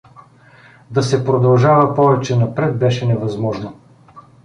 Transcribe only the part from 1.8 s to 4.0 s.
повече напред беше невъзможно.